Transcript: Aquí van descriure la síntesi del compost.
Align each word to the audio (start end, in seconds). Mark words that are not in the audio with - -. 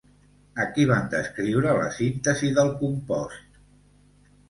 Aquí 0.63 0.85
van 0.91 1.05
descriure 1.11 1.77
la 1.81 1.93
síntesi 1.99 2.53
del 2.59 2.75
compost. 2.83 3.65